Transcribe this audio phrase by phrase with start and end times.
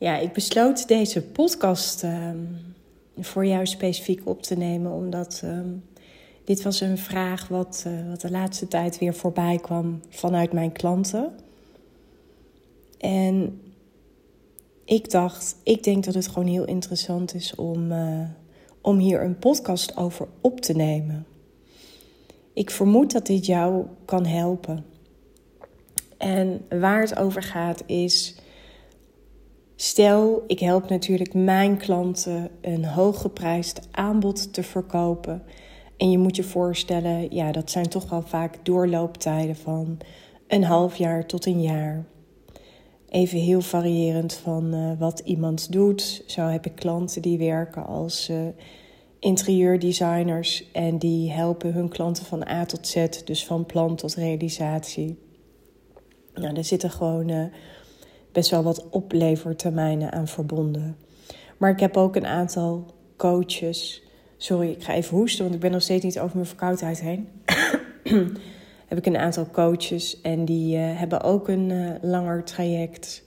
[0.00, 2.44] Ja, ik besloot deze podcast ehm,
[3.18, 5.68] voor jou specifiek op te nemen, omdat ehm,
[6.44, 10.72] dit was een vraag wat, uh, wat de laatste tijd weer voorbij kwam vanuit mijn
[10.72, 11.32] klanten.
[12.98, 13.60] En
[14.84, 18.28] ik dacht, ik denk dat het gewoon heel interessant is om, uh,
[18.80, 21.26] om hier een podcast over op te nemen.
[22.52, 24.84] Ik vermoed dat dit jou kan helpen.
[26.16, 28.34] En waar het over gaat is
[29.82, 35.42] Stel, ik help natuurlijk mijn klanten een hooggeprijsd aanbod te verkopen.
[35.96, 39.98] En je moet je voorstellen, ja, dat zijn toch wel vaak doorlooptijden van
[40.46, 42.04] een half jaar tot een jaar.
[43.08, 46.22] Even heel variërend van uh, wat iemand doet.
[46.26, 48.40] Zo heb ik klanten die werken als uh,
[49.18, 55.18] interieurdesigners en die helpen hun klanten van A tot Z, dus van plan tot realisatie.
[56.34, 57.44] Nou, er zitten gewoon uh,
[58.32, 60.96] best wel wat oplevertermijnen aan verbonden.
[61.56, 64.02] Maar ik heb ook een aantal coaches.
[64.36, 67.28] Sorry, ik ga even hoesten, want ik ben nog steeds niet over mijn verkoudheid heen.
[68.86, 73.24] heb ik een aantal coaches en die uh, hebben ook een uh, langer traject.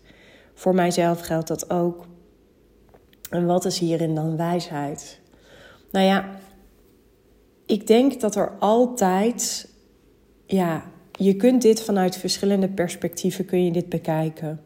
[0.54, 2.08] Voor mijzelf geldt dat ook.
[3.30, 5.20] En wat is hierin dan wijsheid?
[5.92, 6.30] Nou ja,
[7.66, 9.70] ik denk dat er altijd,
[10.46, 14.62] ja, je kunt dit vanuit verschillende perspectieven kun je dit bekijken.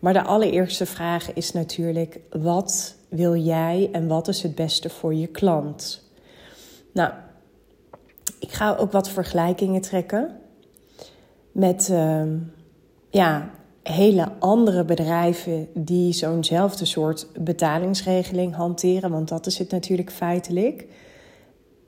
[0.00, 5.14] Maar de allereerste vraag is natuurlijk: wat wil jij en wat is het beste voor
[5.14, 6.02] je klant?
[6.92, 7.12] Nou,
[8.38, 10.36] ik ga ook wat vergelijkingen trekken
[11.52, 12.22] met uh,
[13.10, 13.50] ja,
[13.82, 20.86] hele andere bedrijven die zo'nzelfde soort betalingsregeling hanteren, want dat is het natuurlijk feitelijk.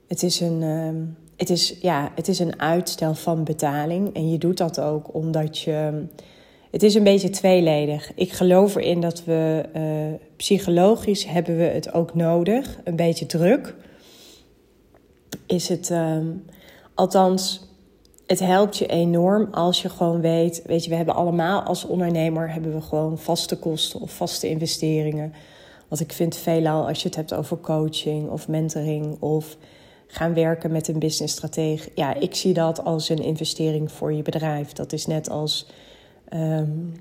[0.07, 0.63] Het is een.
[0.63, 4.15] Uh, het is, ja, het is een uitstel van betaling.
[4.15, 6.05] En je doet dat ook omdat je
[6.73, 8.13] het is een beetje tweeledig.
[8.15, 9.83] Ik geloof erin dat we uh,
[10.37, 12.79] psychologisch hebben we het ook nodig.
[12.85, 13.75] Een beetje druk.
[15.47, 16.17] Is het, uh,
[16.95, 17.69] althans,
[18.27, 22.53] het helpt je enorm als je gewoon weet, weet je, we hebben allemaal als ondernemer
[22.53, 25.33] hebben we gewoon vaste kosten of vaste investeringen.
[25.89, 29.57] Want ik vind veelal als je het hebt over coaching of mentoring of
[30.07, 31.91] gaan werken met een businessstratege.
[31.95, 34.73] Ja, ik zie dat als een investering voor je bedrijf.
[34.73, 35.67] Dat is net als
[36.35, 36.93] Um,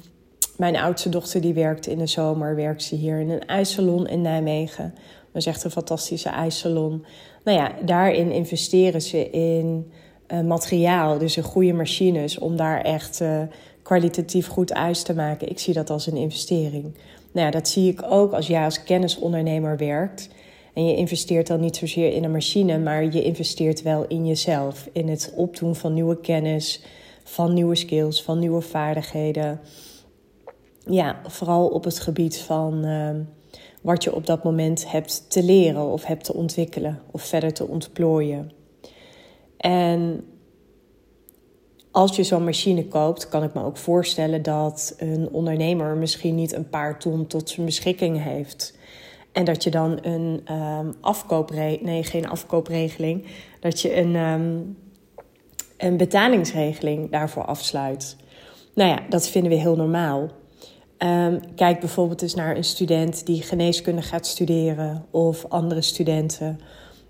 [0.58, 4.22] mijn oudste dochter die werkt in de zomer, werkt ze hier in een ijssalon in
[4.22, 4.94] Nijmegen.
[5.32, 7.06] Dat is echt een fantastische ijssalon.
[7.44, 9.92] Nou ja, daarin investeren ze in
[10.28, 13.42] uh, materiaal, dus in goede machines, om daar echt uh,
[13.82, 15.50] kwalitatief goed ijs te maken.
[15.50, 16.84] Ik zie dat als een investering.
[17.32, 20.30] Nou ja, dat zie ik ook als jij als kennisondernemer werkt.
[20.74, 24.90] En je investeert dan niet zozeer in een machine, maar je investeert wel in jezelf.
[24.92, 26.84] In het opdoen van nieuwe kennis,
[27.32, 29.60] van nieuwe skills, van nieuwe vaardigheden.
[30.86, 33.10] Ja, vooral op het gebied van uh,
[33.82, 37.68] wat je op dat moment hebt te leren of hebt te ontwikkelen of verder te
[37.68, 38.52] ontplooien.
[39.58, 40.26] En
[41.92, 46.54] als je zo'n machine koopt, kan ik me ook voorstellen dat een ondernemer misschien niet
[46.54, 48.78] een paar ton tot zijn beschikking heeft.
[49.32, 53.26] En dat je dan een um, afkoopregeling, nee, geen afkoopregeling,
[53.60, 54.78] dat je een, um,
[55.82, 58.16] een betalingsregeling daarvoor afsluit.
[58.74, 60.30] Nou ja, dat vinden we heel normaal.
[60.98, 66.60] Um, kijk bijvoorbeeld eens naar een student die geneeskunde gaat studeren of andere studenten.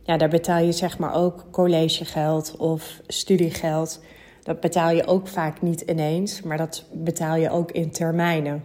[0.03, 3.99] Ja, daar betaal je zeg maar ook collegegeld of studiegeld.
[4.43, 8.63] Dat betaal je ook vaak niet ineens, maar dat betaal je ook in termijnen.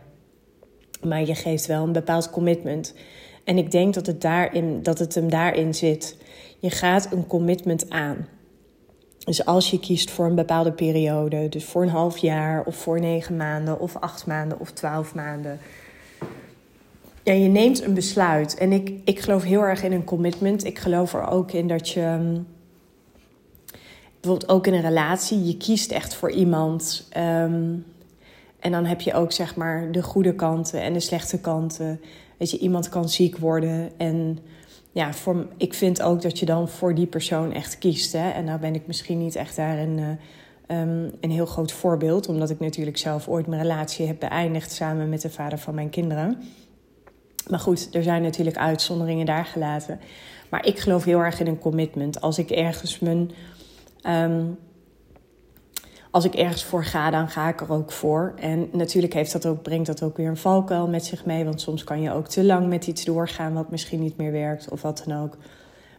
[1.03, 2.95] Maar je geeft wel een bepaald commitment.
[3.45, 6.17] En ik denk dat het, daarin, dat het hem daarin zit.
[6.59, 8.27] Je gaat een commitment aan.
[9.27, 13.01] Dus als je kiest voor een bepaalde periode, dus voor een half jaar of voor
[13.01, 15.59] negen maanden of acht maanden of twaalf maanden.
[17.23, 18.55] Ja, je neemt een besluit.
[18.55, 20.65] En ik, ik geloof heel erg in een commitment.
[20.65, 22.47] Ik geloof er ook in dat je, mm,
[24.21, 27.09] bijvoorbeeld ook in een relatie, je kiest echt voor iemand.
[27.17, 27.85] Um,
[28.61, 32.01] en dan heb je ook zeg maar de goede kanten en de slechte kanten.
[32.39, 34.39] Dat je, iemand kan ziek worden en
[34.97, 38.13] ja, voor, ik vind ook dat je dan voor die persoon echt kiest.
[38.13, 38.31] Hè?
[38.31, 42.29] En nou ben ik misschien niet echt daar een, uh, um, een heel groot voorbeeld,
[42.29, 45.91] omdat ik natuurlijk zelf ooit mijn relatie heb beëindigd samen met de vader van mijn
[45.91, 46.43] kinderen.
[47.49, 50.01] Maar goed, er zijn natuurlijk uitzonderingen daar gelaten.
[50.51, 52.21] Maar ik geloof heel erg in een commitment.
[52.21, 53.31] Als ik ergens mijn
[54.09, 54.59] um,
[56.11, 58.35] als ik ergens voor ga, dan ga ik er ook voor.
[58.41, 61.45] En natuurlijk heeft dat ook, brengt dat ook weer een valkuil met zich mee.
[61.45, 64.69] Want soms kan je ook te lang met iets doorgaan wat misschien niet meer werkt
[64.69, 65.37] of wat dan ook.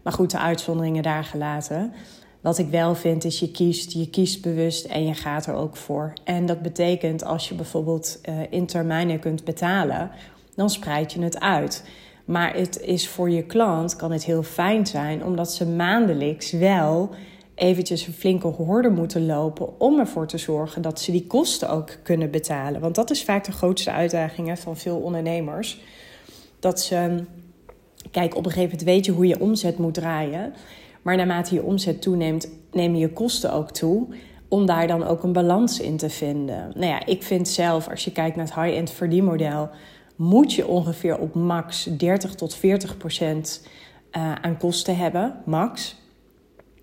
[0.04, 1.94] Maar goed, de uitzonderingen daar gelaten.
[2.42, 5.76] Wat ik wel vind is je kiest, je kiest bewust en je gaat er ook
[5.76, 6.14] voor.
[6.24, 10.12] En dat betekent als je bijvoorbeeld uh, in termijnen kunt betalen,
[10.56, 11.84] dan spreid je het uit.
[12.26, 17.10] Maar het is voor je klant kan het heel fijn zijn, omdat ze maandelijks wel
[17.58, 21.90] eventjes een flinke horde moeten lopen om ervoor te zorgen dat ze die kosten ook
[22.04, 22.82] kunnen betalen.
[22.82, 25.80] Want dat is vaak de grootste uitdaging van veel ondernemers.
[26.60, 27.24] Dat ze,
[28.12, 30.54] kijk, op een gegeven moment weet je hoe je omzet moet draaien.
[31.02, 34.08] Maar naarmate je omzet toeneemt, nemen je kosten ook toe.
[34.48, 36.72] Om daar dan ook een balans in te vinden.
[36.76, 39.70] Nou ja, ik vind zelf, als je kijkt naar het high-end verdienmodel,
[40.16, 43.68] moet je ongeveer op max 30 tot 40 procent
[44.12, 45.36] uh, aan kosten hebben.
[45.46, 45.97] Max.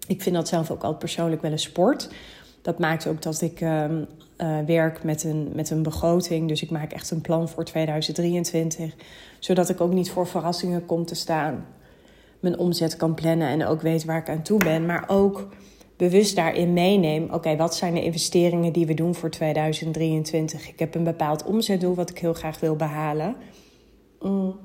[0.06, 2.08] Ik vind dat zelf ook altijd persoonlijk wel een sport.
[2.62, 3.84] Dat maakt ook dat ik uh,
[4.38, 6.48] uh, werk met een, met een begroting.
[6.48, 8.94] Dus ik maak echt een plan voor 2023.
[9.38, 11.66] Zodat ik ook niet voor verrassingen kom te staan.
[12.40, 14.86] Mijn omzet kan plannen en ook weet waar ik aan toe ben.
[14.86, 15.48] Maar ook
[15.96, 17.28] bewust daarin meeneem.
[17.30, 20.68] Oké, wat zijn de investeringen die we doen voor 2023?
[20.68, 23.36] Ik heb een bepaald omzetdoel wat ik heel graag wil behalen.
[24.20, 24.56] Mm.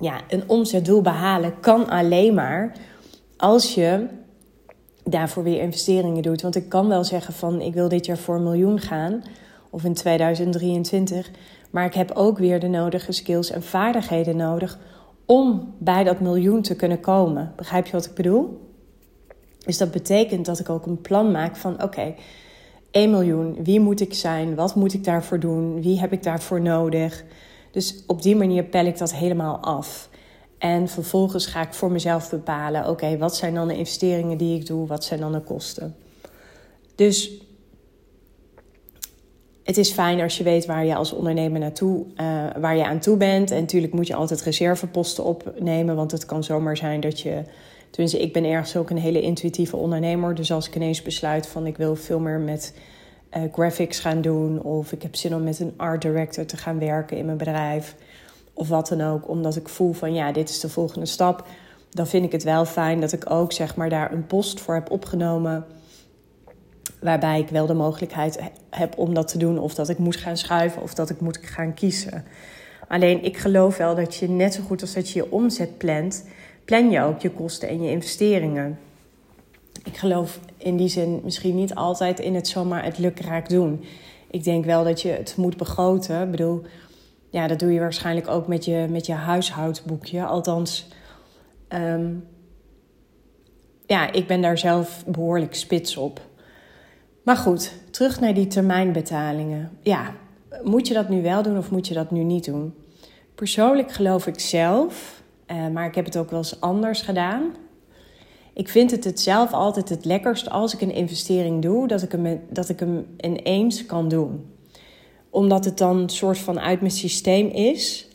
[0.00, 2.76] Ja, een omzetdoel behalen kan alleen maar
[3.38, 4.06] als je
[5.04, 6.42] daarvoor weer investeringen doet.
[6.42, 9.22] Want ik kan wel zeggen van ik wil dit jaar voor een miljoen gaan.
[9.70, 11.30] Of in 2023.
[11.70, 14.78] Maar ik heb ook weer de nodige skills en vaardigheden nodig
[15.26, 17.52] om bij dat miljoen te kunnen komen.
[17.56, 18.66] Begrijp je wat ik bedoel?
[19.58, 22.14] Dus dat betekent dat ik ook een plan maak van oké, okay,
[22.90, 24.54] 1 miljoen, wie moet ik zijn?
[24.54, 25.82] Wat moet ik daarvoor doen?
[25.82, 27.24] Wie heb ik daarvoor nodig?
[27.70, 30.08] Dus op die manier pel ik dat helemaal af.
[30.58, 34.66] En vervolgens ga ik voor mezelf bepalen: oké, wat zijn dan de investeringen die ik
[34.66, 34.86] doe?
[34.86, 35.96] Wat zijn dan de kosten?
[36.94, 37.30] Dus
[39.64, 42.98] het is fijn als je weet waar je als ondernemer naartoe, uh, waar je aan
[42.98, 43.50] toe bent.
[43.50, 47.44] En natuurlijk moet je altijd reserveposten opnemen, want het kan zomaar zijn dat je
[47.90, 50.34] Tenminste, ik ben ergens ook een hele intuïtieve ondernemer.
[50.34, 52.74] Dus als ik ineens besluit van ik wil veel meer met
[53.36, 54.62] uh, graphics gaan doen...
[54.62, 57.94] of ik heb zin om met een art director te gaan werken in mijn bedrijf...
[58.58, 61.46] of wat dan ook, omdat ik voel van ja, dit is de volgende stap...
[61.90, 64.74] dan vind ik het wel fijn dat ik ook zeg maar daar een post voor
[64.74, 65.66] heb opgenomen...
[67.00, 68.40] waarbij ik wel de mogelijkheid
[68.70, 69.58] heb om dat te doen...
[69.58, 72.24] of dat ik moet gaan schuiven of dat ik moet gaan kiezen...
[72.88, 76.24] Alleen ik geloof wel dat je net zo goed als dat je je omzet plant,
[76.64, 78.78] plan je ook je kosten en je investeringen.
[79.84, 83.84] Ik geloof in die zin misschien niet altijd in het zomaar het lukraak doen.
[84.30, 86.22] Ik denk wel dat je het moet begroten.
[86.22, 86.62] Ik bedoel,
[87.30, 90.24] ja, dat doe je waarschijnlijk ook met je, met je huishoudboekje.
[90.24, 90.88] Althans,
[91.68, 92.14] ehm,
[93.86, 96.20] ja, ik ben daar zelf behoorlijk spits op.
[97.22, 99.70] Maar goed, terug naar die termijnbetalingen.
[99.82, 100.14] Ja,
[100.62, 102.74] moet je dat nu wel doen of moet je dat nu niet doen?
[103.34, 105.18] Persoonlijk geloof ik zelf
[105.50, 107.54] uh, maar ik heb het ook wel eens anders gedaan.
[108.52, 112.12] Ik vind het het zelf altijd het lekkerst als ik een investering doe, dat ik
[112.12, 114.52] hem, dat ik hem ineens kan doen.
[115.30, 118.08] Omdat het dan een soort van uit mijn systeem is.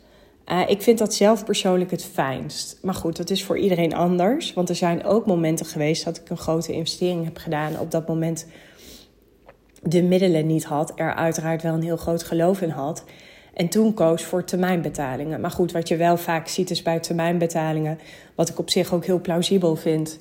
[0.51, 2.77] Uh, ik vind dat zelf persoonlijk het fijnst.
[2.81, 4.53] Maar goed, dat is voor iedereen anders.
[4.53, 7.79] Want er zijn ook momenten geweest dat ik een grote investering heb gedaan.
[7.79, 8.45] Op dat moment
[9.81, 10.91] de middelen niet had.
[10.95, 13.03] Er uiteraard wel een heel groot geloof in had.
[13.53, 15.41] En toen koos voor termijnbetalingen.
[15.41, 17.99] Maar goed, wat je wel vaak ziet is bij termijnbetalingen,
[18.35, 20.19] wat ik op zich ook heel plausibel vind,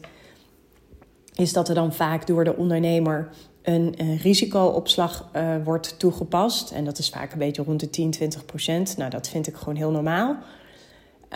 [1.34, 3.28] is dat er dan vaak door de ondernemer
[3.62, 6.70] een, een risicoopslag uh, wordt toegepast.
[6.70, 8.96] En dat is vaak een beetje rond de 10, 20 procent.
[8.96, 10.36] Nou, dat vind ik gewoon heel normaal.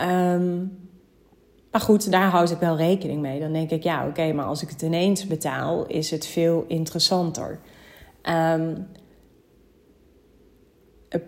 [0.01, 0.77] Um,
[1.71, 3.39] maar goed, daar houd ik wel rekening mee.
[3.39, 7.59] Dan denk ik, ja, oké, maar als ik het ineens betaal, is het veel interessanter.
[8.29, 8.87] Um,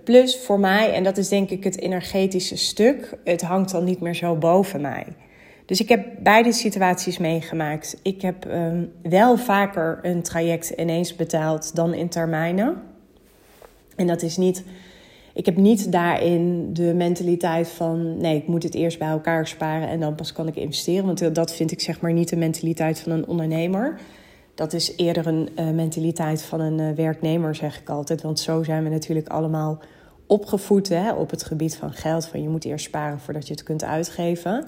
[0.03, 3.99] plus voor mij, en dat is denk ik het energetische stuk, het hangt dan niet
[3.99, 5.05] meer zo boven mij.
[5.69, 7.99] Dus ik heb beide situaties meegemaakt.
[8.01, 12.81] Ik heb um, wel vaker een traject ineens betaald dan in termijnen.
[13.95, 14.63] En dat is niet.
[15.33, 19.88] Ik heb niet daarin de mentaliteit van nee, ik moet het eerst bij elkaar sparen
[19.88, 21.05] en dan pas kan ik investeren.
[21.05, 23.99] Want dat vind ik zeg maar niet de mentaliteit van een ondernemer.
[24.55, 28.21] Dat is eerder een uh, mentaliteit van een uh, werknemer, zeg ik altijd.
[28.21, 29.79] Want zo zijn we natuurlijk allemaal
[30.27, 32.27] opgevoed hè, op het gebied van geld.
[32.27, 34.67] Van je moet eerst sparen voordat je het kunt uitgeven.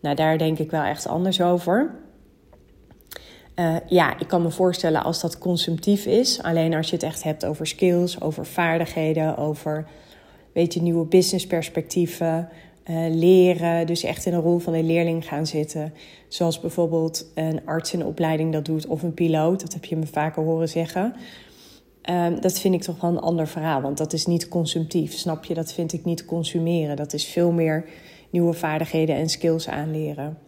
[0.00, 1.94] Nou, daar denk ik wel echt anders over.
[3.56, 6.42] Uh, ja, ik kan me voorstellen als dat consumptief is.
[6.42, 9.86] Alleen als je het echt hebt over skills, over vaardigheden, over
[10.52, 12.48] weet je, nieuwe businessperspectieven,
[12.90, 13.86] uh, leren.
[13.86, 15.94] Dus echt in de rol van een leerling gaan zitten.
[16.28, 19.60] Zoals bijvoorbeeld een arts in opleiding dat doet of een piloot.
[19.60, 21.14] Dat heb je me vaker horen zeggen.
[22.10, 23.80] Um, dat vind ik toch wel een ander verhaal.
[23.80, 25.54] Want dat is niet consumptief, snap je?
[25.54, 26.96] Dat vind ik niet consumeren.
[26.96, 27.84] Dat is veel meer
[28.30, 30.38] nieuwe vaardigheden en skills aanleren.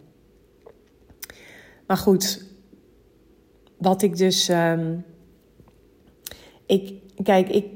[1.86, 2.44] Maar goed,
[3.78, 4.48] wat ik dus.
[4.48, 5.04] Um,
[6.66, 7.66] ik, kijk, ik,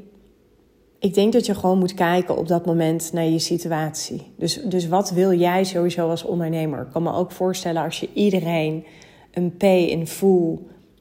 [0.98, 4.32] ik denk dat je gewoon moet kijken op dat moment naar je situatie.
[4.36, 6.80] Dus, dus wat wil jij sowieso als ondernemer?
[6.80, 8.84] Ik kan me ook voorstellen als je iedereen
[9.30, 10.58] een pay in full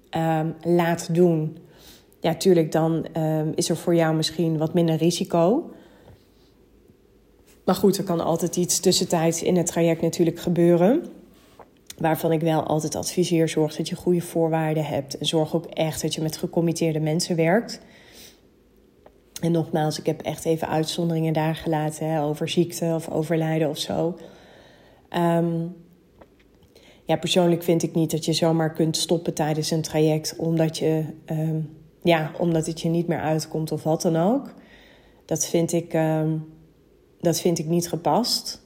[0.09, 1.57] ehm, laat doen.
[2.19, 5.71] Ja, tuurlijk, dan ehm, is er voor jou misschien wat minder risico.
[7.65, 11.05] Maar goed, er kan altijd iets tussentijds in het traject natuurlijk gebeuren.
[11.97, 15.17] Waarvan ik wel altijd adviseer: zorg dat je goede voorwaarden hebt.
[15.17, 17.81] En zorg ook echt dat je met gecommitteerde mensen werkt.
[19.41, 23.77] En nogmaals, ik heb echt even uitzonderingen daar gelaten hè, over ziekte of overlijden of
[23.77, 24.17] zo.
[25.09, 25.67] Ehm,
[27.05, 31.03] ja, persoonlijk vind ik niet dat je zomaar kunt stoppen tijdens een traject omdat, je,
[31.25, 31.59] ehm,
[32.03, 34.53] ja, omdat het je niet meer uitkomt of wat dan ook.
[35.25, 36.31] Dat vind ik, ehm,
[37.23, 38.61] dat vind ik niet gepast.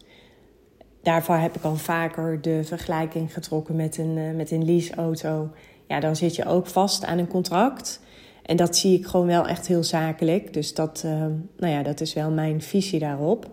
[1.01, 5.49] Daarvoor heb ik al vaker de vergelijking getrokken met een, uh, met een leaseauto.
[5.87, 8.01] Ja, dan zit je ook vast aan een contract.
[8.43, 10.53] En dat zie ik gewoon wel echt heel zakelijk.
[10.53, 11.11] Dus dat, uh,
[11.57, 13.49] nou ja, dat is wel mijn visie daarop.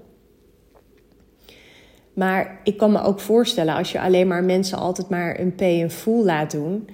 [2.15, 5.83] Maar ik kan me ook voorstellen, als je alleen maar mensen altijd maar een pay
[5.83, 6.89] en full laat doen,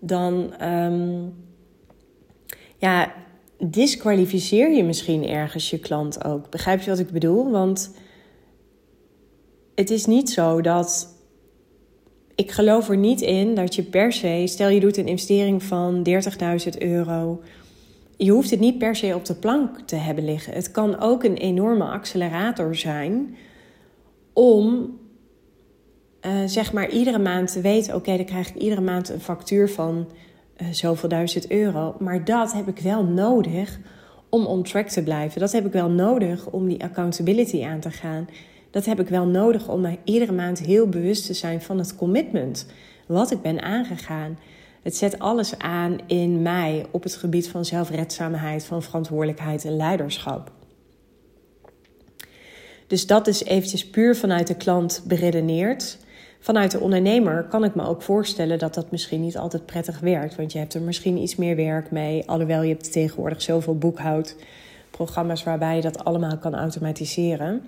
[0.00, 1.34] dan um,
[2.76, 3.12] ja,
[3.58, 6.50] disqualificeer je misschien ergens je klant ook.
[6.50, 7.50] Begrijp je wat ik bedoel?
[7.50, 7.94] Want
[9.74, 11.14] het is niet zo dat.
[12.34, 16.06] Ik geloof er niet in dat je per se, stel je doet een investering van
[16.08, 17.40] 30.000 euro.
[18.16, 20.52] Je hoeft het niet per se op de plank te hebben liggen.
[20.52, 23.36] Het kan ook een enorme accelerator zijn
[24.32, 24.98] om
[26.26, 29.68] uh, zeg maar iedere maand te weten: oké, dan krijg ik iedere maand een factuur
[29.70, 30.08] van
[30.70, 31.96] zoveel duizend euro.
[31.98, 33.78] Maar dat heb ik wel nodig
[34.28, 35.40] om on track te blijven.
[35.40, 38.28] Dat heb ik wel nodig om die accountability aan te gaan.
[38.70, 41.96] Dat heb ik wel nodig om mij iedere maand heel bewust te zijn van het
[41.96, 42.66] commitment.
[43.06, 44.38] Wat ik ben aangegaan.
[44.82, 50.52] Het zet alles aan in mij op het gebied van zelfredzaamheid, van verantwoordelijkheid en leiderschap.
[52.86, 55.98] Dus dat is eventjes puur vanuit de klant beredeneerd.
[56.46, 60.36] Vanuit de ondernemer kan ik me ook voorstellen dat dat misschien niet altijd prettig werkt.
[60.36, 62.28] Want je hebt er misschien iets meer werk mee.
[62.28, 67.62] Alhoewel je hebt tegenwoordig zoveel boekhoudprogramma's waarbij je dat allemaal kan automatiseren.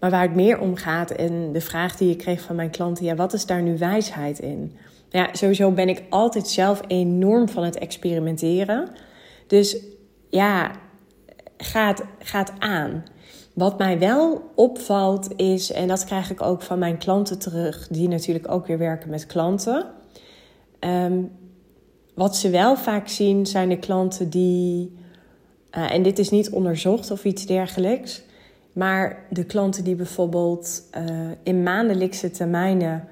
[0.00, 3.04] Maar waar het meer om gaat en de vraag die ik kreeg van mijn klanten,
[3.04, 4.76] ja, wat is daar nu wijsheid in?
[5.08, 8.88] Ja, sowieso ben ik altijd zelf enorm van het experimenteren.
[9.46, 9.76] Dus
[10.28, 10.70] ja,
[11.56, 13.04] gaat, gaat aan.
[13.54, 18.08] Wat mij wel opvalt is, en dat krijg ik ook van mijn klanten terug, die
[18.08, 19.86] natuurlijk ook weer werken met klanten.
[20.78, 21.22] Ehm,
[22.14, 24.92] wat ze wel vaak zien zijn de klanten die,
[25.76, 28.22] uh, en dit is niet onderzocht of iets dergelijks,
[28.72, 33.08] maar de klanten die bijvoorbeeld uh, in maandelijkse termijnen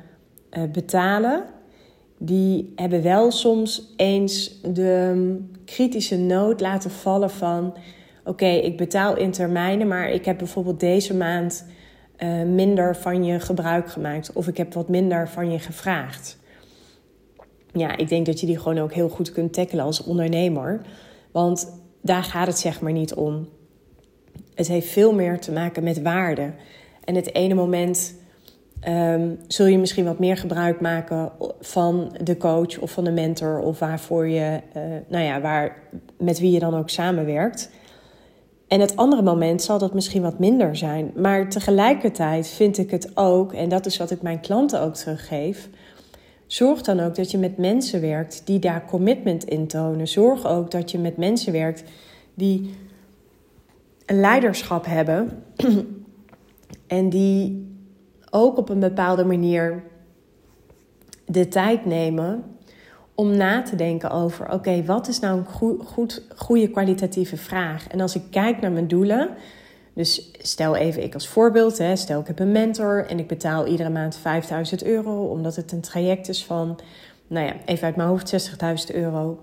[0.50, 1.44] uh, betalen,
[2.18, 7.75] die hebben wel soms eens de kritische noot laten vallen van
[8.24, 11.64] oké, ik betaal in termijnen, maar ik heb bijvoorbeeld deze maand
[12.18, 16.38] uh, minder van je gebruik gemaakt of ik heb wat minder van je gevraagd.
[17.72, 20.80] Ja, ik denk dat je die gewoon ook heel goed kunt tackelen als ondernemer,
[21.30, 23.48] want daar gaat het zeg maar niet om.
[24.54, 26.52] Het heeft veel meer te maken met waarde.
[27.04, 28.14] En het ene moment
[28.88, 33.58] um, zul je misschien wat meer gebruik maken van de coach of van de mentor
[33.58, 35.76] of waarvoor je, uh, nou ja, waar,
[36.18, 37.70] met wie je dan ook samenwerkt.
[38.72, 41.12] En het andere moment zal dat misschien wat minder zijn.
[41.16, 45.68] Maar tegelijkertijd vind ik het ook, en dat is wat ik mijn klanten ook teruggeef.
[46.46, 50.08] Zorg dan ook dat je met mensen werkt die daar commitment in tonen.
[50.08, 51.84] Zorg ook dat je met mensen werkt
[52.34, 52.74] die
[54.06, 55.44] een leiderschap hebben.
[56.86, 57.66] en die
[58.30, 59.82] ook op een bepaalde manier
[61.26, 62.44] de tijd nemen
[63.14, 67.87] om na te denken over: oké, wat is nou een goed, goed, goede kwalitatieve vraag?
[67.88, 69.28] En als ik kijk naar mijn doelen,
[69.95, 73.66] dus stel even ik als voorbeeld, hè, stel ik heb een mentor en ik betaal
[73.66, 76.78] iedere maand 5000 euro, omdat het een traject is van,
[77.26, 78.50] nou ja, even uit mijn hoofd
[78.90, 79.38] 60.000 euro.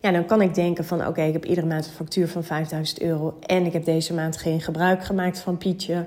[0.00, 3.00] Ja, dan kan ik denken van oké, ik heb iedere maand een factuur van 5000
[3.00, 6.06] euro en ik heb deze maand geen gebruik gemaakt van Pietje.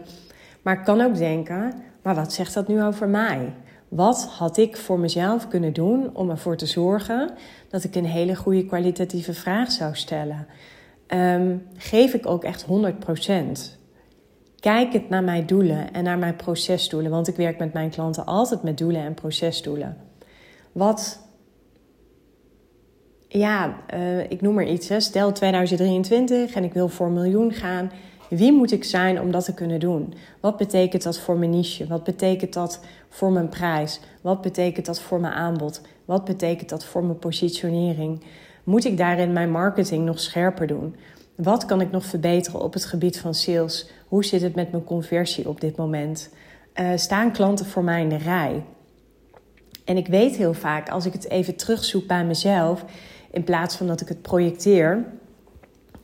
[0.62, 3.54] Maar ik kan ook denken, maar wat zegt dat nu over mij?
[3.90, 7.32] Wat had ik voor mezelf kunnen doen om ervoor te zorgen
[7.70, 10.48] dat ik een hele goede kwalitatieve vraag zou stellen?
[11.08, 12.68] Um, geef ik ook echt 100%?
[14.60, 18.26] Kijk het naar mijn doelen en naar mijn procesdoelen, want ik werk met mijn klanten
[18.26, 19.98] altijd met doelen en procesdoelen.
[20.72, 21.20] Wat,
[23.28, 25.00] ja, uh, ik noem maar iets, hè.
[25.00, 27.92] stel 2023 en ik wil voor een miljoen gaan.
[28.30, 30.14] Wie moet ik zijn om dat te kunnen doen?
[30.40, 31.88] Wat betekent dat voor mijn niche?
[31.88, 32.80] Wat betekent dat
[33.10, 34.00] voor mijn prijs?
[34.22, 35.82] Wat betekent dat voor mijn aanbod?
[36.06, 38.24] Wat betekent dat voor mijn positionering?
[38.64, 40.96] Moet ik daarin mijn marketing nog scherper doen?
[41.36, 43.90] Wat kan ik nog verbeteren op het gebied van sales?
[44.08, 46.30] Hoe zit het met mijn conversie op dit moment?
[46.76, 48.64] Uh, staan klanten voor mij in de rij?
[49.86, 52.86] En ik weet heel vaak, als ik het even terugzoek bij mezelf,
[53.32, 55.06] in plaats van dat ik het projecteer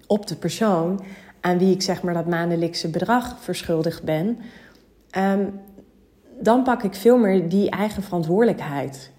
[0.07, 0.99] op de persoon
[1.43, 4.37] aan wie ik zeg maar dat maandelijkse bedrag verschuldigd ben,
[5.09, 5.45] ehm,
[6.39, 9.11] dan pak ik veel meer die eigen verantwoordelijkheid.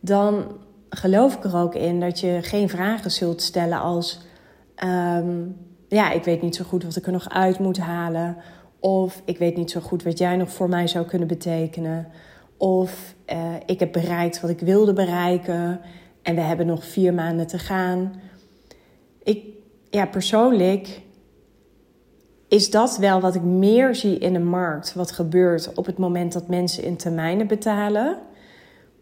[0.00, 0.44] Dan
[0.88, 4.20] geloof ik er ook in dat je geen vragen zult stellen als:
[4.74, 5.38] ehm,
[5.88, 8.36] ja, ik weet niet zo goed wat ik er nog uit moet halen.
[8.78, 12.08] Of ik weet niet zo goed wat jij nog voor mij zou kunnen betekenen.
[12.56, 15.80] Of uh, ik heb bereikt wat ik wilde bereiken
[16.22, 18.12] en we hebben nog vier maanden te gaan.
[19.22, 19.44] Ik,
[19.90, 21.00] ja, persoonlijk
[22.50, 26.32] is dat wel wat ik meer zie in de markt, wat gebeurt op het moment
[26.32, 28.16] dat mensen in termijnen betalen.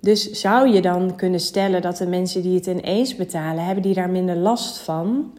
[0.01, 3.95] Dus zou je dan kunnen stellen dat de mensen die het ineens betalen, hebben die
[3.95, 5.33] daar minder last van?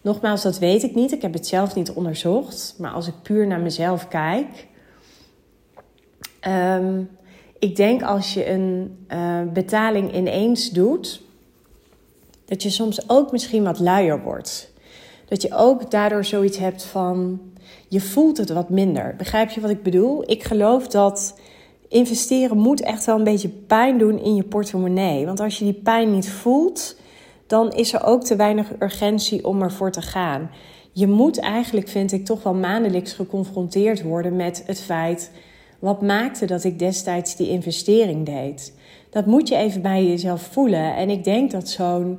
[0.00, 1.12] Nogmaals, dat weet ik niet.
[1.12, 2.74] Ik heb het zelf niet onderzocht.
[2.78, 4.66] Maar als ik puur naar mezelf kijk.
[6.48, 7.08] Um,
[7.58, 11.22] ik denk als je een uh, betaling ineens doet,
[12.44, 14.71] dat je soms ook misschien wat luier wordt.
[15.32, 17.40] Dat je ook daardoor zoiets hebt van,
[17.88, 19.14] je voelt het wat minder.
[19.16, 20.30] Begrijp je wat ik bedoel?
[20.30, 21.38] Ik geloof dat
[21.88, 25.26] investeren moet echt wel een beetje pijn doen in je portemonnee.
[25.26, 26.96] Want als je die pijn niet voelt,
[27.46, 30.50] dan is er ook te weinig urgentie om ervoor te gaan.
[30.92, 35.30] Je moet eigenlijk, vind ik, toch wel maandelijks geconfronteerd worden met het feit
[35.78, 38.76] wat maakte dat ik destijds die investering deed?
[39.10, 40.96] Dat moet je even bij jezelf voelen.
[40.96, 42.18] En ik denk dat zo'n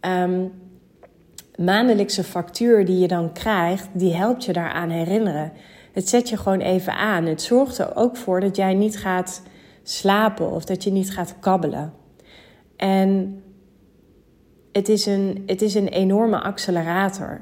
[0.00, 0.52] um,
[1.58, 5.52] maandelijkse factuur die je dan krijgt, die helpt je daaraan herinneren.
[5.92, 7.26] Het zet je gewoon even aan.
[7.26, 9.42] Het zorgt er ook voor dat jij niet gaat
[9.82, 11.92] slapen of dat je niet gaat kabbelen.
[12.76, 13.42] En
[14.72, 17.40] het is een, het is een enorme accelerator.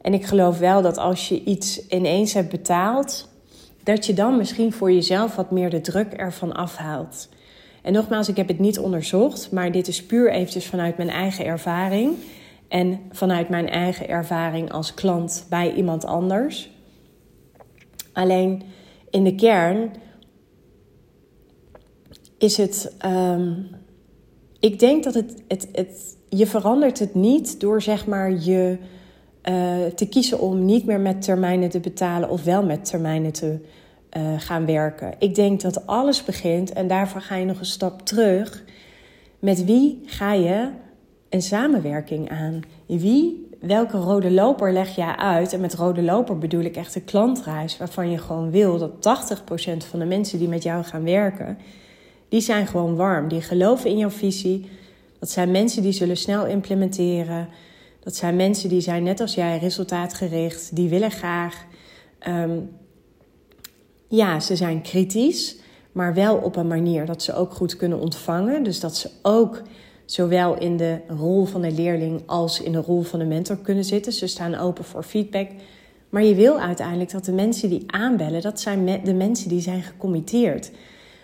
[0.00, 3.28] En ik geloof wel dat als je iets ineens hebt betaald,
[3.82, 7.28] dat je dan misschien voor jezelf wat meer de druk ervan afhaalt.
[7.82, 11.44] En nogmaals, ik heb het niet onderzocht, maar dit is puur eventjes vanuit mijn eigen
[11.44, 12.16] ervaring
[12.68, 16.70] en vanuit mijn eigen ervaring als klant bij iemand anders.
[18.12, 18.62] Alleen
[19.10, 19.90] in de kern
[22.38, 22.96] is het.
[23.06, 23.68] Um,
[24.60, 26.16] ik denk dat het, het, het.
[26.28, 28.78] Je verandert het niet door zeg maar je
[29.48, 33.58] uh, te kiezen om niet meer met termijnen te betalen of wel met termijnen te
[34.16, 35.14] uh, gaan werken.
[35.18, 38.64] Ik denk dat alles begint en daarvoor ga je nog een stap terug.
[39.38, 40.70] Met wie ga je
[41.36, 42.60] een samenwerking aan?
[42.86, 45.52] Wie, welke rode loper leg jij uit?
[45.52, 48.90] En met rode loper bedoel ik echt een klantreis waarvan je gewoon wil dat
[49.80, 51.58] 80% van de mensen die met jou gaan werken,
[52.28, 53.28] die zijn gewoon warm.
[53.28, 54.70] Die geloven in jouw visie.
[55.18, 57.48] Dat zijn mensen die zullen snel implementeren.
[58.00, 60.76] Dat zijn mensen die zijn net als jij resultaatgericht.
[60.76, 61.64] Die willen graag.
[62.28, 62.70] Um,
[64.08, 65.56] ja, ze zijn kritisch,
[65.92, 68.62] maar wel op een manier dat ze ook goed kunnen ontvangen.
[68.62, 69.62] Dus dat ze ook
[70.06, 73.84] zowel in de rol van de leerling als in de rol van de mentor kunnen
[73.84, 74.12] zitten.
[74.12, 75.50] Ze staan open voor feedback.
[76.08, 79.82] Maar je wil uiteindelijk dat de mensen die aanbellen, dat zijn de mensen die zijn
[79.82, 80.70] gecommitteerd.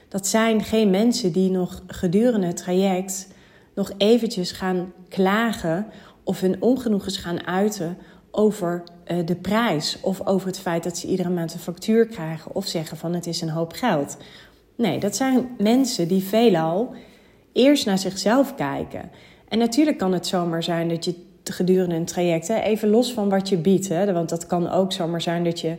[0.09, 3.29] Dat zijn geen mensen die nog gedurende het traject
[3.75, 5.87] nog eventjes gaan klagen
[6.25, 7.97] of hun ongenoegens gaan uiten
[8.31, 12.55] over uh, de prijs of over het feit dat ze iedere maand een factuur krijgen
[12.55, 14.17] of zeggen van het is een hoop geld.
[14.77, 16.95] Nee, dat zijn mensen die veelal
[17.53, 19.11] eerst naar zichzelf kijken.
[19.49, 23.29] En natuurlijk kan het zomaar zijn dat je gedurende een traject, hè, even los van
[23.29, 25.77] wat je biedt, hè, want dat kan ook zomaar zijn dat je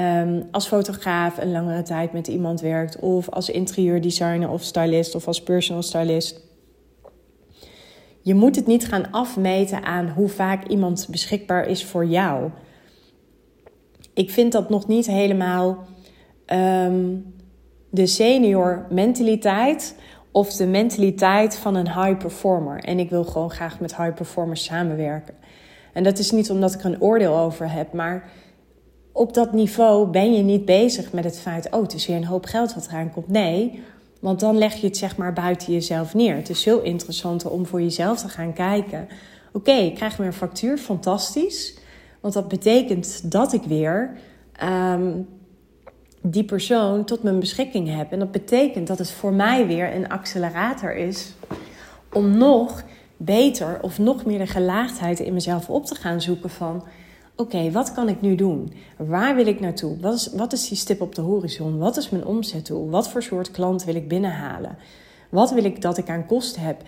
[0.00, 5.26] um, als fotograaf een langere tijd met iemand werkt, of als interieurdesigner of stylist of
[5.26, 6.50] als personal stylist
[8.22, 12.50] je moet het niet gaan afmeten aan hoe vaak iemand beschikbaar is voor jou.
[14.14, 15.86] Ik vind dat nog niet helemaal
[16.46, 17.34] um,
[17.90, 19.96] de senior mentaliteit
[20.32, 22.78] of de mentaliteit van een high performer.
[22.78, 25.34] En ik wil gewoon graag met high performers samenwerken.
[25.92, 28.30] En dat is niet omdat ik er een oordeel over heb, maar
[29.12, 32.24] op dat niveau ben je niet bezig met het feit: oh, het is weer een
[32.24, 33.28] hoop geld wat eraan komt.
[33.28, 33.82] Nee,
[34.20, 36.36] want dan leg je het zeg maar buiten jezelf neer.
[36.36, 39.08] Het is veel interessanter om voor jezelf te gaan kijken.
[39.52, 41.78] Oké, ik krijg weer een factuur, fantastisch.
[42.20, 44.16] Want dat betekent dat ik weer
[44.62, 45.28] um,
[46.22, 48.12] die persoon tot mijn beschikking heb.
[48.12, 51.32] En dat betekent dat het voor mij weer een accelerator is
[52.12, 52.82] om nog
[53.16, 56.84] beter of nog meer de gelaagdheid in mezelf op te gaan zoeken van
[57.36, 58.72] oké, wat kan ik nu doen?
[58.96, 60.00] Waar wil ik naartoe?
[60.00, 61.78] Wat is, wat is die stip op de horizon?
[61.78, 62.90] Wat is mijn omzetdoel?
[62.90, 64.76] Wat voor soort klant wil ik binnenhalen?
[65.28, 66.82] Wat wil ik dat ik aan kosten heb?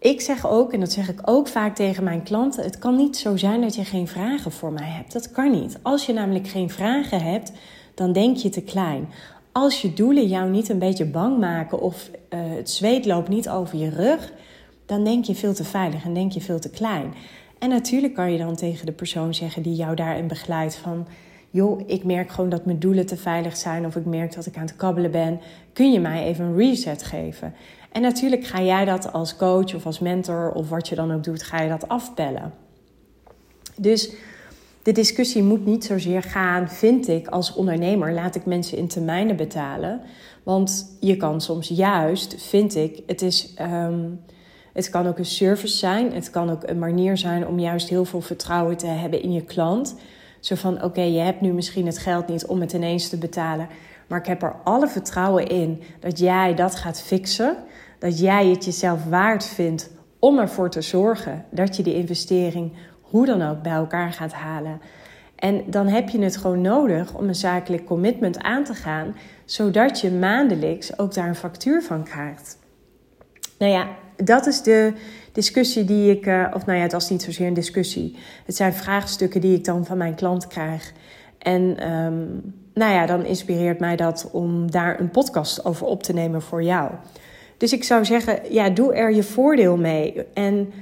[0.00, 3.16] ik zeg ook, en dat zeg ik ook vaak tegen mijn klanten: het kan niet
[3.16, 5.12] zo zijn dat je geen vragen voor mij hebt.
[5.12, 5.78] Dat kan niet.
[5.82, 7.52] Als je namelijk geen vragen hebt,
[8.00, 9.08] dan denk je te klein.
[9.52, 13.48] Als je doelen jou niet een beetje bang maken of uh, het zweet loopt niet
[13.48, 14.32] over je rug,
[14.86, 17.14] dan denk je veel te veilig en denk je veel te klein.
[17.58, 21.06] En natuurlijk kan je dan tegen de persoon zeggen die jou daarin begeleidt van
[21.50, 24.56] joh, ik merk gewoon dat mijn doelen te veilig zijn of ik merk dat ik
[24.56, 25.40] aan het kabbelen ben.
[25.72, 27.54] Kun je mij even een reset geven?
[27.92, 31.24] En natuurlijk ga jij dat als coach of als mentor of wat je dan ook
[31.24, 32.52] doet, ga je dat afbellen.
[33.76, 34.12] Dus
[34.82, 39.36] de discussie moet niet zozeer gaan, vind ik als ondernemer, laat ik mensen in termijnen
[39.36, 40.00] betalen.
[40.42, 43.54] Want je kan soms juist, vind ik, het is.
[43.54, 44.04] Ehm,
[44.72, 46.12] het kan ook een service zijn.
[46.12, 49.44] Het kan ook een manier zijn om juist heel veel vertrouwen te hebben in je
[49.44, 49.96] klant.
[50.40, 53.68] Zo van: oké, je hebt nu misschien het geld niet om het ineens te betalen.
[54.06, 57.56] Maar ik heb er alle vertrouwen in dat jij dat gaat fixen.
[57.98, 62.72] Dat jij het jezelf waard vindt om ervoor te zorgen dat je die investering
[63.10, 64.80] hoe dan ook bij elkaar gaat halen.
[65.36, 70.00] En dan heb je het gewoon nodig om een zakelijk commitment aan te gaan, zodat
[70.00, 72.58] je maandelijks ook daar een factuur van krijgt.
[73.58, 74.92] Nou ja, dat is de
[75.32, 78.16] discussie die ik, uh, of nou ja, het is niet zozeer een discussie.
[78.46, 80.92] Het zijn vraagstukken die ik dan van mijn klant krijg.
[81.38, 86.12] En um, nou ja, dan inspireert mij dat om daar een podcast over op te
[86.12, 86.90] nemen voor jou.
[87.56, 90.26] Dus ik zou zeggen, ja, doe er je voordeel mee.
[90.34, 90.72] En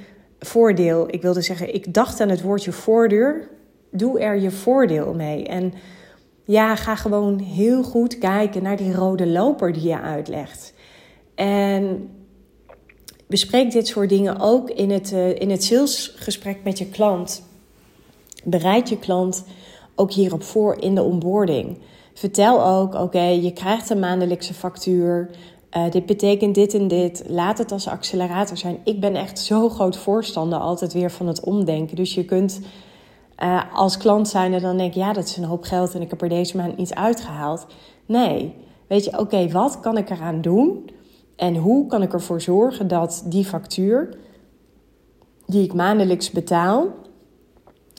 [0.40, 3.48] voordeel, ik wilde zeggen, ik dacht aan het woordje voordeur.
[3.90, 5.44] Doe er je voordeel mee.
[5.44, 5.72] En
[6.44, 10.74] ja, ga gewoon heel goed kijken naar die rode loper die je uitlegt.
[11.34, 12.10] En
[13.26, 17.42] bespreek dit soort dingen ook in het, uh, in het salesgesprek met je klant.
[18.44, 19.44] Bereid je klant
[19.94, 21.78] ook hierop voor in de onboarding.
[22.14, 25.30] Vertel ook, oké, je krijgt een maandelijkse factuur.
[25.76, 27.22] Uh, dit betekent dit en dit.
[27.26, 28.78] Laat het als accelerator zijn.
[28.84, 31.96] Ik ben echt zo groot voorstander altijd weer van het omdenken.
[31.96, 32.60] Dus je kunt
[33.42, 36.10] uh, als klant zijn en dan denk ja, dat is een hoop geld en ik
[36.10, 37.66] heb er deze maand niet uitgehaald.
[38.06, 38.54] Nee,
[38.86, 40.90] weet je, oké, wat kan ik eraan doen?
[41.36, 44.16] En hoe kan ik ervoor zorgen dat die factuur
[45.46, 46.86] die ik maandelijks betaal,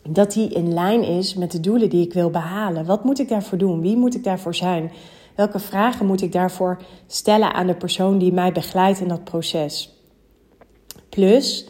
[0.09, 2.85] dat die in lijn is met de doelen die ik wil behalen?
[2.85, 3.81] Wat moet ik daarvoor doen?
[3.81, 4.91] Wie moet ik daarvoor zijn?
[5.39, 9.99] Welke vragen moet ik daarvoor stellen aan de persoon die mij begeleidt in dat proces?
[11.09, 11.67] Plus,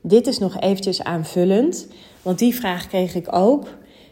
[0.00, 1.86] dit is nog eventjes aanvullend,
[2.22, 3.66] want die vraag kreeg ik ook.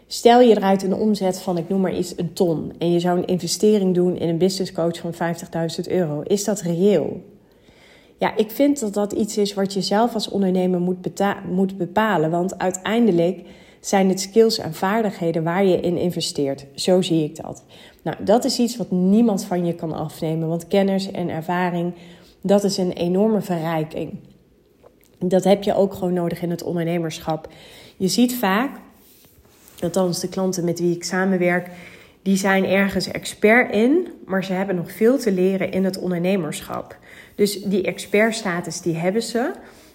[0.07, 2.73] Stel je eruit een omzet van, ik noem maar iets, een ton.
[2.77, 6.21] En je zou een investering doen in een business coach van 50.000 euro.
[6.21, 7.23] Is dat reëel?
[8.17, 10.97] Ja, ik vind dat dat iets is wat je zelf als ondernemer moet,
[11.49, 12.31] moet bepalen.
[12.31, 13.41] Want uiteindelijk
[13.79, 16.65] zijn het skills en vaardigheden waar je in investeert.
[16.75, 17.63] Zo zie ik dat.
[18.01, 20.47] Nou, dat is iets wat niemand van je kan afnemen.
[20.47, 21.93] Want kennis en ervaring,
[22.41, 24.19] dat is een enorme verrijking.
[25.19, 27.47] Dat heb je ook gewoon nodig in het ondernemerschap.
[27.97, 28.79] Je ziet vaak
[29.81, 31.69] althans de klanten met wie ik samenwerk,
[32.21, 36.97] die zijn ergens expert in, maar ze hebben nog veel te leren in het ondernemerschap.
[37.35, 39.51] Dus die expertstatus die hebben ze,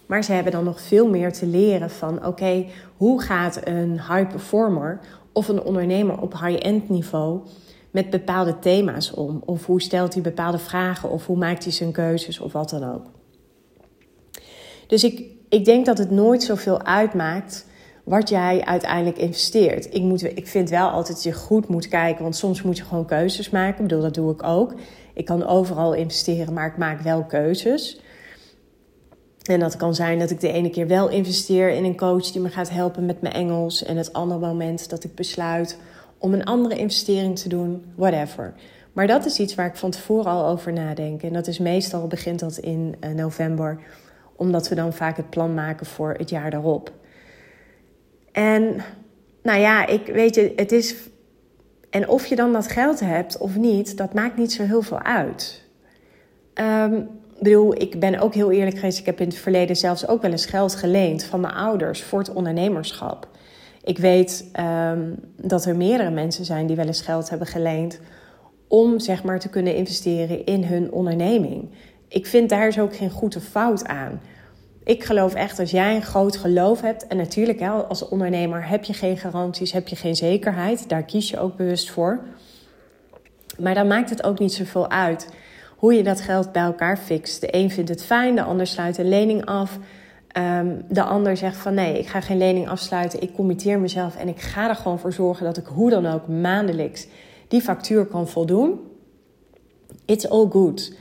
[0.07, 2.65] maar ze hebben dan nog veel meer te leren van oké,
[2.97, 5.01] hoe gaat een high performer
[5.33, 7.41] of een ondernemer op high-end niveau
[7.95, 9.43] met bepaalde thema's om?
[9.45, 12.95] Of hoe stelt hij bepaalde vragen of hoe maakt hij zijn keuzes of wat dan
[12.95, 13.07] ook.
[14.87, 17.67] Dus ik, ik denk dat het nooit zoveel uitmaakt
[18.05, 19.95] wat jij uiteindelijk investeert.
[19.95, 22.85] Ik, moet, ik vind wel altijd dat je goed moet kijken, want soms moet je
[22.85, 23.83] gewoon keuzes maken.
[23.83, 24.75] Ik bedoel, dat doe ik ook.
[25.15, 28.01] Ik kan overal investeren, maar ik maak wel keuzes.
[29.43, 32.41] En dat kan zijn dat ik de ene keer wel investeer in een coach die
[32.41, 33.85] me gaat helpen met mijn Engels.
[33.85, 35.79] En het andere moment dat ik besluit
[36.25, 38.55] om een andere investering te doen, whatever.
[38.93, 41.23] Maar dat is iets waar ik van tevoren al over nadenk.
[41.23, 43.79] En dat is meestal begint dat in uh, november,
[44.37, 46.93] omdat we dan vaak het plan maken voor het jaar daarop.
[48.33, 48.77] En
[49.43, 50.95] nou ja, ik weet je, het is.
[51.91, 55.03] En of je dan dat geld hebt of niet, dat maakt niet zo heel veel
[55.03, 55.63] uit.
[56.55, 57.09] Um,
[57.41, 58.99] bedoel, ik ben ook heel eerlijk geweest.
[58.99, 62.19] Ik heb in het verleden zelfs ook wel eens geld geleend van mijn ouders voor
[62.19, 63.29] het ondernemerschap.
[63.85, 68.01] Ik weet um, dat er meerdere mensen zijn die wel eens geld hebben geleend
[68.69, 71.71] om zeg maar te kunnen investeren in hun onderneming.
[72.09, 74.21] Ik vind daar is ook geen goede fout aan.
[74.85, 78.85] Ik geloof echt als jij een groot geloof hebt, en natuurlijk hè, als ondernemer heb
[78.85, 82.21] je geen garanties, heb je geen zekerheid, daar kies je ook bewust voor.
[83.59, 85.29] Maar dan maakt het ook niet zoveel uit
[85.77, 87.41] hoe je dat geld bij elkaar fixt.
[87.41, 89.79] De een vindt het fijn, de ander sluit een lening af.
[90.39, 94.29] Um, de ander zegt van nee, ik ga geen lening afsluiten, ik committeer mezelf en
[94.29, 97.07] ik ga er gewoon voor zorgen dat ik hoe dan ook maandelijks
[97.49, 98.81] die factuur kan voldoen.
[100.05, 100.93] It's all good.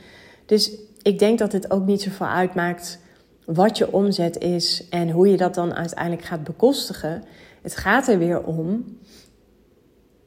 [0.46, 0.70] Dus
[1.02, 2.98] ik denk dat het ook niet zoveel uitmaakt
[3.44, 7.22] wat je omzet is en hoe je dat dan uiteindelijk gaat bekostigen.
[7.62, 8.84] Het gaat er weer om.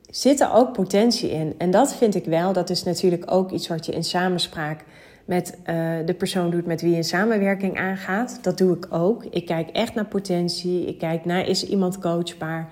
[0.09, 1.55] Zit er ook potentie in?
[1.57, 2.53] En dat vind ik wel.
[2.53, 4.85] Dat is natuurlijk ook iets wat je in samenspraak
[5.27, 8.39] met uh, de persoon doet met wie een samenwerking aangaat.
[8.41, 9.25] Dat doe ik ook.
[9.25, 10.85] Ik kijk echt naar potentie.
[10.85, 12.69] Ik kijk naar is iemand coachbaar.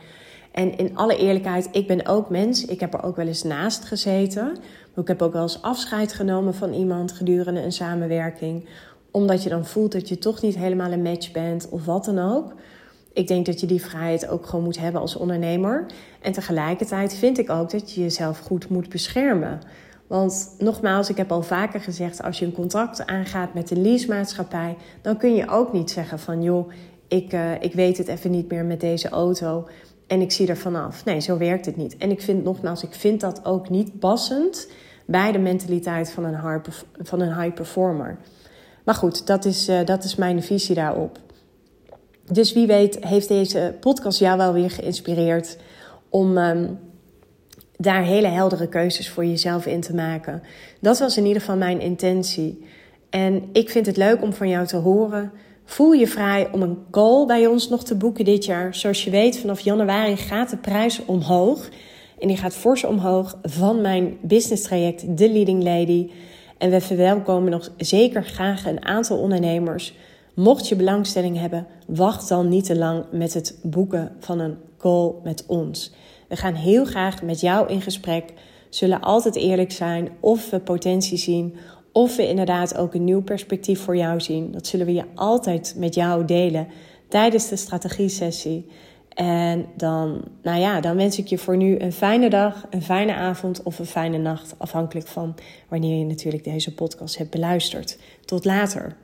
[0.51, 2.65] En in alle eerlijkheid, ik ben ook mens.
[2.65, 4.57] Ik heb er ook wel eens naast gezeten.
[4.95, 8.69] Ik heb ook wel eens afscheid genomen van iemand gedurende een samenwerking.
[9.11, 12.19] Omdat je dan voelt dat je toch niet helemaal een match bent of wat dan
[12.19, 12.53] ook.
[13.13, 15.85] Ik denk dat je die vrijheid ook gewoon moet hebben als ondernemer.
[16.21, 19.59] En tegelijkertijd vind ik ook dat je jezelf goed moet beschermen.
[20.07, 24.77] Want nogmaals, ik heb al vaker gezegd, als je een contract aangaat met een leasemaatschappij,
[25.01, 26.71] dan kun je ook niet zeggen van joh,
[27.07, 29.67] ik, uh, ik weet het even niet meer met deze auto
[30.07, 31.05] en ik zie er vanaf.
[31.05, 31.97] Nee, zo werkt het niet.
[31.97, 34.67] En ik vind nogmaals, ik vind dat ook niet passend
[35.05, 36.69] bij de mentaliteit van een high,
[37.01, 38.17] van een high performer.
[38.83, 41.19] Maar goed, dat is, uh, dat is mijn visie daarop.
[42.31, 45.57] Dus wie weet heeft deze podcast jou wel weer geïnspireerd
[46.09, 46.79] om um,
[47.77, 50.43] daar hele heldere keuzes voor jezelf in te maken.
[50.79, 52.65] Dat was in ieder geval mijn intentie.
[53.09, 55.31] En ik vind het leuk om van jou te horen.
[55.65, 58.75] Voel je vrij om een call bij ons nog te boeken dit jaar.
[58.75, 61.69] Zoals je weet, vanaf januari gaat de prijs omhoog.
[62.19, 66.09] En die gaat fors omhoog van mijn business traject, The Leading Lady.
[66.57, 69.93] En we verwelkomen nog zeker graag een aantal ondernemers.
[70.33, 75.11] Mocht je belangstelling hebben, wacht dan niet te lang met het boeken van een call
[75.23, 75.93] met ons.
[76.35, 78.33] We gaan heel graag met jou in gesprek,
[78.69, 81.55] zullen altijd eerlijk zijn of we potentie zien,
[81.91, 84.51] of we inderdaad ook een nieuw perspectief voor jou zien.
[84.51, 86.67] Dat zullen we je altijd met jou delen
[87.07, 88.67] tijdens de strategie-sessie.
[89.09, 93.13] En dan, nou ja, dan wens ik je voor nu een fijne dag, een fijne
[93.13, 94.55] avond of een fijne nacht.
[94.57, 95.35] Afhankelijk van
[95.67, 97.99] wanneer je natuurlijk deze podcast hebt beluisterd.
[98.25, 98.95] Tot later.